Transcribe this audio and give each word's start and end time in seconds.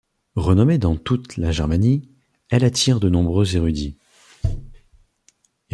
Renommée 0.35 0.79
dans 0.79 0.95
toute 0.97 1.37
la 1.37 1.51
Germanie, 1.51 2.09
elle 2.49 2.63
attire 2.63 2.99
de 2.99 3.07
nombreux 3.07 3.55
érudits. 3.55 3.99